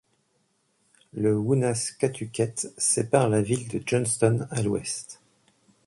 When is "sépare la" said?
2.75-3.43